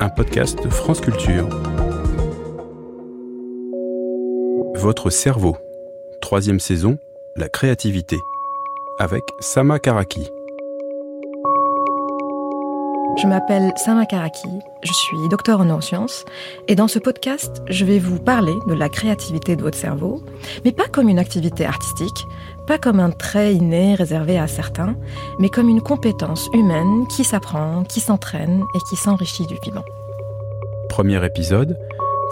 [0.00, 1.48] un podcast de France Culture.
[4.74, 5.56] Votre cerveau,
[6.20, 6.98] troisième saison,
[7.36, 8.18] la créativité,
[8.98, 10.30] avec Sama Karaki.
[13.16, 14.48] Je m'appelle Sama Karaki,
[14.82, 16.26] je suis docteur en neurosciences
[16.68, 20.22] et dans ce podcast, je vais vous parler de la créativité de votre cerveau,
[20.66, 22.26] mais pas comme une activité artistique,
[22.66, 24.96] pas comme un trait inné réservé à certains,
[25.38, 29.84] mais comme une compétence humaine qui s'apprend, qui s'entraîne et qui s'enrichit du vivant.
[30.90, 31.78] Premier épisode,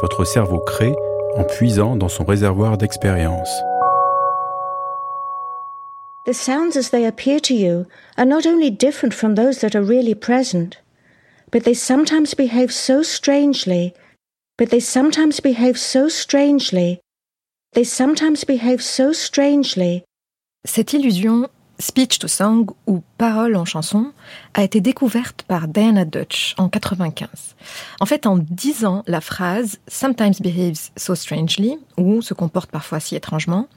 [0.02, 0.95] votre cerveau crée
[1.37, 3.48] en puisant dans son réservoir d'expérience.
[6.27, 9.83] The sounds as they appear to you are not only different from those that are
[9.83, 10.78] really present,
[11.50, 13.92] but they sometimes behave so strangely,
[14.56, 17.00] but they sometimes behave so strangely,
[17.74, 20.02] they sometimes behave so strangely.
[20.64, 21.47] Cette illusion,
[21.78, 24.14] speech to song ou parole en chanson,
[24.55, 27.55] a été découverte par Diana Dutch en 95.
[28.00, 33.14] En fait, en disant la phrase Sometimes behaves so strangely ou se comporte parfois si
[33.14, 33.69] étrangement,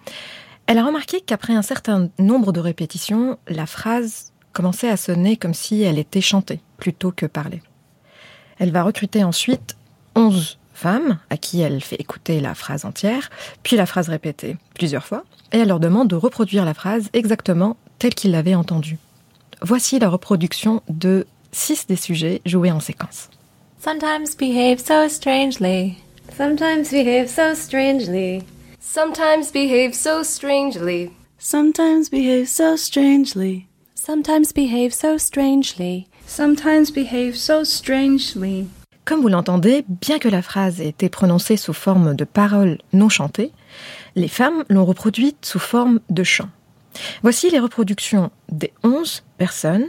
[0.67, 5.53] elle a remarqué qu'après un certain nombre de répétitions, la phrase commençait à sonner comme
[5.53, 7.61] si elle était chantée plutôt que parlée.
[8.59, 9.77] Elle va recruter ensuite
[10.15, 13.29] 11 femmes à qui elle fait écouter la phrase entière,
[13.63, 17.77] puis la phrase répétée plusieurs fois, et elle leur demande de reproduire la phrase exactement
[17.97, 18.97] telle qu'ils l'avaient entendue.
[19.61, 23.29] Voici la reproduction de six des sujets joués en séquence.
[23.79, 25.95] Sometimes behave so strangely.
[26.35, 28.43] Sometimes behave so strangely.
[28.89, 31.11] Sometimes behave so strangely.
[31.37, 33.67] Sometimes behave so strangely.
[33.95, 36.07] Sometimes behave so strangely.
[36.25, 38.65] Sometimes behave so strangely.
[39.03, 43.09] Comme vous l'entendez, bien que la phrase ait été prononcée sous forme de paroles non
[43.09, 43.51] chantées,
[44.15, 46.49] les femmes l'ont reproduite sous forme de chant.
[47.23, 49.87] Voici les reproductions des 11 personnes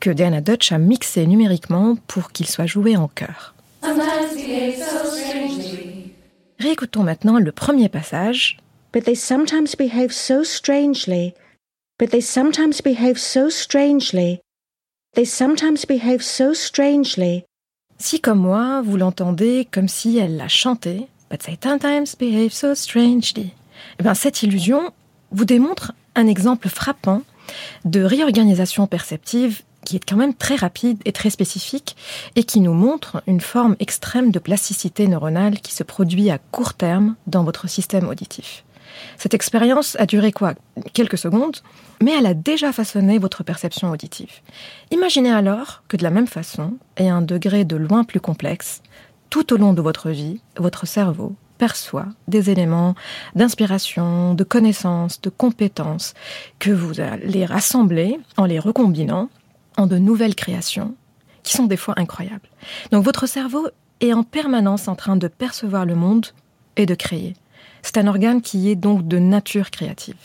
[0.00, 3.54] que Diana Dutch a mixées numériquement pour qu'ils soient joués en chœur.
[6.64, 8.56] Réécoutons maintenant le premier passage.
[8.90, 11.34] But they sometimes behave so strangely,
[11.98, 14.40] but they sometimes behave so strangely,
[15.14, 17.44] they sometimes behave so strangely.
[17.98, 22.74] Si comme moi, vous l'entendez comme si elle l'a chanté, but they sometimes behave so
[22.74, 23.52] strangely,
[23.98, 24.90] eh bien, cette illusion
[25.32, 27.24] vous démontre un exemple frappant
[27.84, 31.96] de réorganisation perceptive qui est quand même très rapide et très spécifique
[32.36, 36.74] et qui nous montre une forme extrême de plasticité neuronale qui se produit à court
[36.74, 38.64] terme dans votre système auditif.
[39.16, 40.54] Cette expérience a duré quoi?
[40.92, 41.56] Quelques secondes,
[42.02, 44.40] mais elle a déjà façonné votre perception auditive.
[44.90, 48.82] Imaginez alors que de la même façon, et à un degré de loin plus complexe,
[49.30, 52.94] tout au long de votre vie, votre cerveau perçoit des éléments
[53.34, 56.14] d'inspiration, de connaissance, de compétences
[56.58, 59.28] que vous allez rassembler en les recombinant
[59.76, 60.94] en de nouvelles créations
[61.42, 62.48] qui sont des fois incroyables.
[62.90, 63.68] Donc votre cerveau
[64.00, 66.26] est en permanence en train de percevoir le monde
[66.76, 67.34] et de créer.
[67.82, 70.16] C'est un organe qui est donc de nature créative.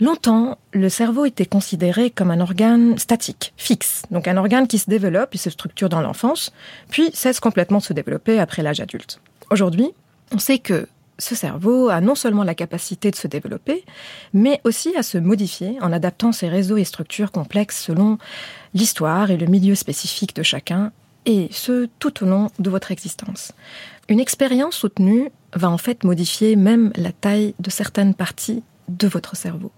[0.00, 4.90] Longtemps, le cerveau était considéré comme un organe statique, fixe, donc un organe qui se
[4.90, 6.52] développe et se structure dans l'enfance,
[6.90, 9.20] puis cesse complètement de se développer après l'âge adulte.
[9.50, 9.90] Aujourd'hui,
[10.32, 10.86] on sait que
[11.18, 13.84] ce cerveau a non seulement la capacité de se développer,
[14.32, 18.18] mais aussi à se modifier en adaptant ses réseaux et structures complexes selon
[18.74, 20.92] l'histoire et le milieu spécifique de chacun,
[21.24, 23.52] et ce tout au long de votre existence.
[24.08, 29.34] Une expérience soutenue va en fait modifier même la taille de certaines parties de votre
[29.34, 29.72] cerveau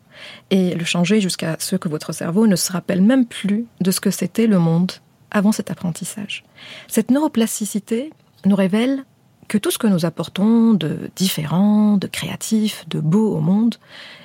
[0.51, 4.01] et le changer jusqu'à ce que votre cerveau ne se rappelle même plus de ce
[4.01, 4.93] que c'était le monde
[5.31, 6.45] avant cet apprentissage.
[6.89, 8.11] Cette neuroplasticité
[8.45, 9.05] nous révèle
[9.49, 13.77] que tout ce que nous apportons de différent, de créatif, de beau au monde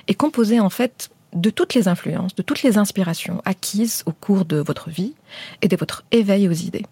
[0.06, 4.44] est composé en fait de toutes les influences, de toutes les inspirations acquises au cours
[4.44, 5.14] de votre vie
[5.62, 6.86] et de votre éveil aux idées.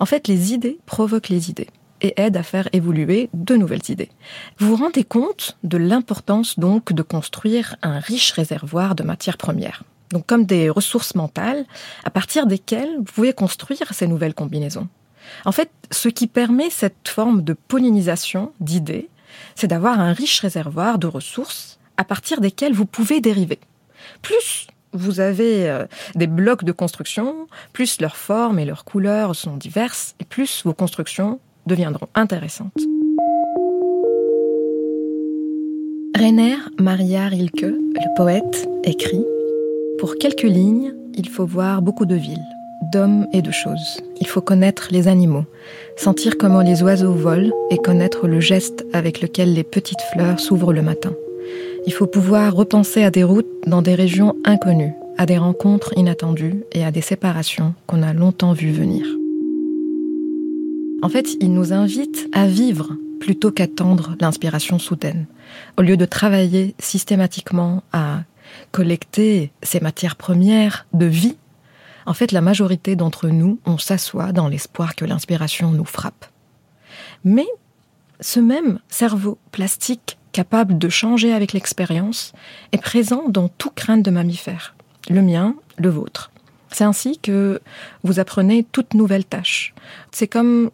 [0.00, 1.68] En fait, les idées provoquent les idées
[2.00, 4.10] et aident à faire évoluer de nouvelles idées.
[4.58, 9.84] Vous vous rendez compte de l'importance donc de construire un riche réservoir de matières premières.
[10.12, 11.64] Donc comme des ressources mentales
[12.04, 14.88] à partir desquelles vous pouvez construire ces nouvelles combinaisons.
[15.44, 19.08] En fait, ce qui permet cette forme de pollinisation d'idées,
[19.54, 23.58] c'est d'avoir un riche réservoir de ressources à partir desquelles vous pouvez dériver.
[24.22, 29.56] Plus vous avez euh, des blocs de construction, plus leurs formes et leurs couleurs sont
[29.56, 32.72] diverses, et plus vos constructions deviendront intéressantes.
[36.14, 39.24] Rainer Maria Rilke, le poète, écrit
[39.98, 42.55] Pour quelques lignes, il faut voir beaucoup de villes,
[42.96, 44.00] d'hommes et de choses.
[44.20, 45.44] Il faut connaître les animaux,
[45.96, 50.72] sentir comment les oiseaux volent et connaître le geste avec lequel les petites fleurs s'ouvrent
[50.72, 51.12] le matin.
[51.86, 56.64] Il faut pouvoir repenser à des routes dans des régions inconnues, à des rencontres inattendues
[56.72, 59.04] et à des séparations qu'on a longtemps vues venir.
[61.02, 65.26] En fait, il nous invite à vivre plutôt qu'attendre l'inspiration soudaine.
[65.76, 68.22] Au lieu de travailler systématiquement à
[68.72, 71.36] collecter ces matières premières de vie,
[72.06, 76.26] en fait, la majorité d'entre nous, on s'assoit dans l'espoir que l'inspiration nous frappe.
[77.24, 77.46] Mais
[78.20, 82.32] ce même cerveau plastique capable de changer avec l'expérience
[82.72, 84.74] est présent dans tout crâne de mammifère,
[85.08, 86.30] le mien, le vôtre.
[86.70, 87.60] C'est ainsi que
[88.02, 89.74] vous apprenez toute nouvelle tâche.
[90.12, 90.70] C'est comme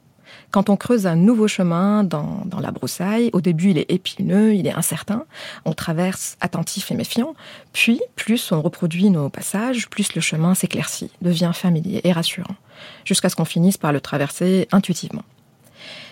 [0.51, 4.67] quand on creuse un nouveau chemin dans, la broussaille, au début il est épineux, il
[4.67, 5.25] est incertain,
[5.65, 7.35] on traverse attentif et méfiant,
[7.73, 12.57] puis plus on reproduit nos passages, plus le chemin s'éclaircit, devient familier et rassurant,
[13.05, 15.25] jusqu'à ce qu'on finisse par le traverser intuitivement.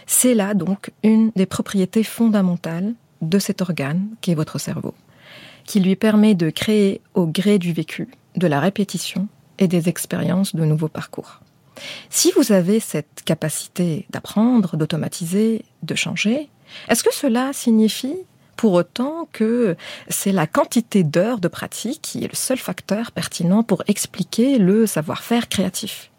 [0.06, 4.94] C'est là donc une des propriétés fondamentales de cet organe qui est votre cerveau,
[5.64, 9.28] qui lui permet de créer au gré du vécu, de la répétition
[9.58, 11.40] et des expériences de nouveaux parcours.
[12.09, 16.49] Si vous avez cette capacité d'apprendre, d'automatiser, de changer,
[16.88, 18.17] est-ce que cela signifie
[18.56, 19.77] pour autant que
[20.09, 24.87] c'est la quantité d'heures de pratique qui est le seul facteur pertinent pour expliquer le
[24.87, 26.11] savoir-faire créatif?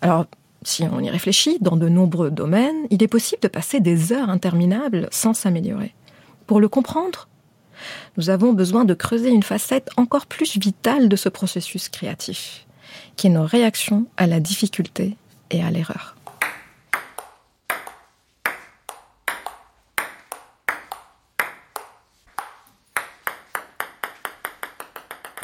[0.00, 0.26] Alors,
[0.62, 4.28] si on y réfléchit, dans de nombreux domaines, il est possible de passer des heures
[4.28, 5.94] interminables sans s'améliorer.
[6.46, 7.28] Pour le comprendre,
[8.16, 12.66] nous avons besoin de creuser une facette encore plus vitale de ce processus créatif
[13.16, 15.16] qui est nos réactions à la difficulté
[15.50, 16.14] et à l'erreur.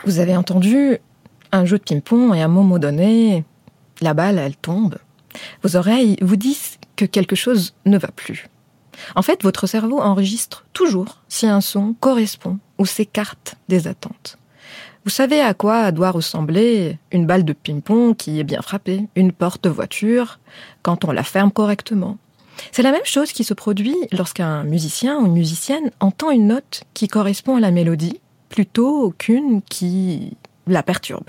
[0.05, 0.99] Vous avez entendu
[1.51, 3.45] un jeu de ping-pong et à un moment donné,
[4.03, 4.99] la balle, elle tombe.
[5.63, 8.49] Vos oreilles vous disent que quelque chose ne va plus.
[9.17, 14.39] En fait, votre cerveau enregistre toujours si un son correspond ou s'écarte des attentes.
[15.05, 19.33] Vous savez à quoi doit ressembler une balle de ping-pong qui est bien frappée, une
[19.33, 20.39] porte de voiture,
[20.81, 22.17] quand on la ferme correctement.
[22.73, 26.85] C'est la même chose qui se produit lorsqu'un musicien ou une musicienne entend une note
[26.95, 28.19] qui correspond à la mélodie,
[28.49, 31.29] plutôt qu'une qui la perturbe.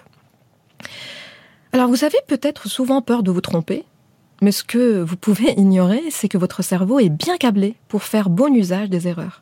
[1.73, 3.83] Alors vous avez peut-être souvent peur de vous tromper,
[4.41, 8.29] mais ce que vous pouvez ignorer, c'est que votre cerveau est bien câblé pour faire
[8.29, 9.41] bon usage des erreurs.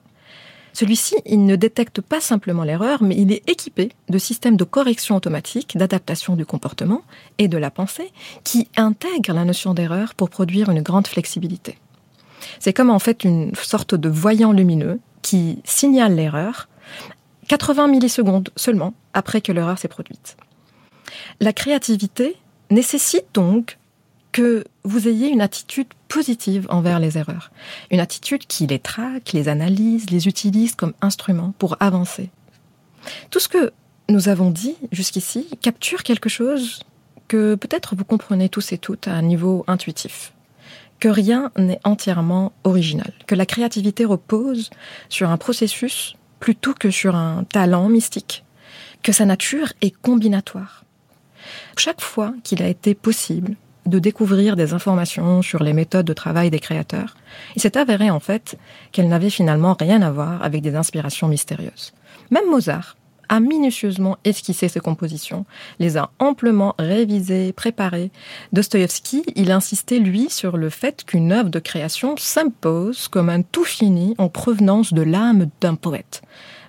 [0.74, 5.16] Celui-ci, il ne détecte pas simplement l'erreur, mais il est équipé de systèmes de correction
[5.16, 7.04] automatique, d'adaptation du comportement
[7.38, 8.12] et de la pensée
[8.44, 11.78] qui intègrent la notion d'erreur pour produire une grande flexibilité.
[12.60, 16.68] C'est comme en fait une sorte de voyant lumineux qui signale l'erreur
[17.48, 20.38] 80 millisecondes seulement après que l'erreur s'est produite.
[21.40, 22.36] La créativité
[22.72, 23.78] nécessite donc
[24.34, 27.52] que vous ayez une attitude positive envers les erreurs.
[27.92, 32.30] Une attitude qui les traque, les analyse, les utilise comme instrument pour avancer.
[33.30, 33.72] Tout ce que
[34.10, 36.82] nous avons dit jusqu'ici capture quelque chose
[37.28, 40.34] que peut-être vous comprenez tous et toutes à un niveau intuitif.
[41.00, 43.14] Que rien n'est entièrement original.
[43.28, 44.70] Que la créativité repose
[45.10, 48.44] sur un processus plutôt que sur un talent mystique.
[49.04, 50.86] Que sa nature est combinatoire.
[51.78, 56.50] Chaque fois qu'il a été possible de découvrir des informations sur les méthodes de travail
[56.50, 57.16] des créateurs,
[57.56, 58.58] il s'est avéré en fait
[58.92, 61.94] qu'elles n'avaient finalement rien à voir avec des inspirations mystérieuses.
[62.32, 62.96] Même Mozart
[63.30, 65.46] a minutieusement esquissé ses compositions,
[65.80, 68.12] les a amplement révisées, préparées.
[68.52, 73.64] Dostoïevski, il insistait, lui, sur le fait qu'une œuvre de création s'impose comme un tout
[73.64, 76.22] fini en provenance de l'âme d'un poète.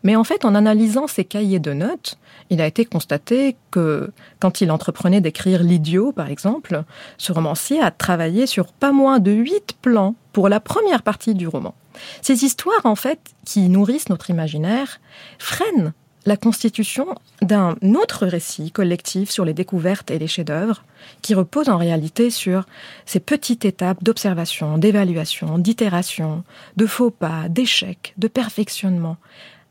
[0.05, 2.19] Mais en fait, en analysant ses cahiers de notes,
[2.51, 6.85] il a été constaté que quand il entreprenait d'écrire L'idiot, par exemple,
[7.17, 11.49] ce romancier a travaillé sur pas moins de huit plans pour la première partie du
[11.49, 11.75] roman.
[12.23, 15.01] Ces histoires, en fait, qui nourrissent notre imaginaire,
[15.39, 15.95] freinent
[16.27, 17.07] la constitution
[17.43, 20.83] d'un autre récit collectif sur les découvertes et les chefs-d'œuvre,
[21.23, 22.65] qui repose en réalité sur
[23.05, 26.43] ces petites étapes d'observation, d'évaluation, d'itération,
[26.77, 29.19] de faux pas, d'échecs, de perfectionnement.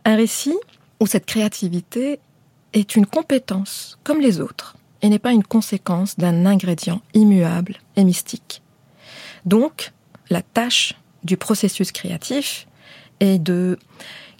[0.05, 0.57] Un récit
[0.99, 2.19] où cette créativité
[2.73, 8.03] est une compétence comme les autres et n'est pas une conséquence d'un ingrédient immuable et
[8.03, 8.61] mystique.
[9.45, 9.91] Donc,
[10.29, 10.93] la tâche
[11.23, 12.67] du processus créatif
[13.19, 13.77] est de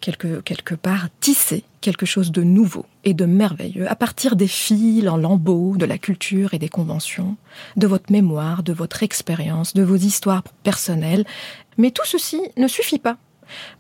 [0.01, 5.08] quelque, quelque part tisser quelque chose de nouveau et de merveilleux à partir des fils
[5.08, 7.38] en lambeaux de la culture et des conventions,
[7.77, 11.25] de votre mémoire, de votre expérience, de vos histoires personnelles.
[11.77, 13.17] Mais tout ceci ne suffit pas.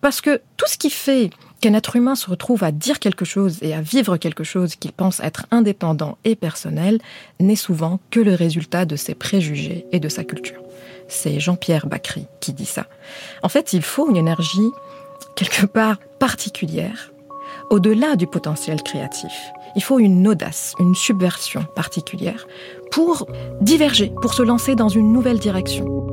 [0.01, 1.29] Parce que tout ce qui fait
[1.61, 4.91] qu'un être humain se retrouve à dire quelque chose et à vivre quelque chose qu'il
[4.91, 6.99] pense être indépendant et personnel
[7.39, 10.61] n'est souvent que le résultat de ses préjugés et de sa culture.
[11.07, 12.87] C'est Jean-Pierre Bacry qui dit ça.
[13.43, 14.71] En fait, il faut une énergie
[15.35, 17.11] quelque part particulière,
[17.69, 19.33] au-delà du potentiel créatif.
[19.75, 22.45] Il faut une audace, une subversion particulière
[22.91, 23.27] pour
[23.61, 26.12] diverger, pour se lancer dans une nouvelle direction.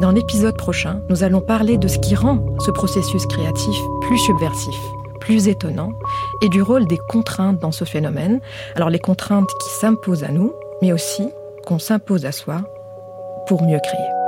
[0.00, 4.74] Dans l'épisode prochain, nous allons parler de ce qui rend ce processus créatif plus subversif,
[5.20, 5.92] plus étonnant,
[6.40, 8.40] et du rôle des contraintes dans ce phénomène.
[8.76, 11.28] Alors les contraintes qui s'imposent à nous, mais aussi
[11.66, 12.62] qu'on s'impose à soi
[13.46, 14.19] pour mieux créer.